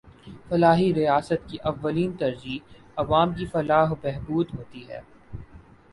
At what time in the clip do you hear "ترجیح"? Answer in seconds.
2.19-2.59